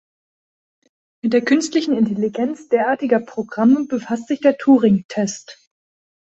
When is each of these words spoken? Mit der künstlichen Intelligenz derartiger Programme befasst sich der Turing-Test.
Mit 1.21 1.33
der 1.33 1.43
künstlichen 1.45 1.95
Intelligenz 1.95 2.67
derartiger 2.69 3.19
Programme 3.19 3.85
befasst 3.85 4.27
sich 4.29 4.41
der 4.41 4.57
Turing-Test. 4.57 5.59